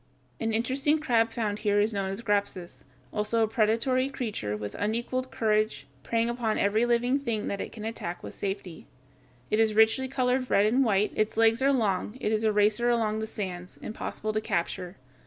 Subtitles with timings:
[0.39, 5.29] An interesting crab found here is known as Grapsus, also a predatory creature with unequaled
[5.29, 8.87] courage, preying upon every living thing that it can attack with safety.
[9.51, 12.89] It is richly colored red and white; its legs are long; it is a racer
[12.89, 14.95] along the sands, impossible to capture.